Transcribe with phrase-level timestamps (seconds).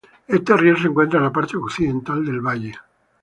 [0.27, 2.73] Este río se encuentra en la parte occidental del valle.